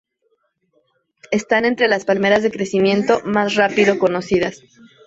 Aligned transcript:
Están 1.29 1.63
entre 1.63 1.87
las 1.87 2.05
palmeras 2.05 2.41
de 2.41 2.49
crecimiento 2.49 3.21
más 3.23 3.53
rápido 3.53 3.99
conocidas. 3.99 4.63